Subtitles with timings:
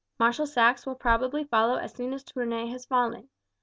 [0.17, 3.29] Marshal Saxe will probably follow as soon as Tournay has fallen.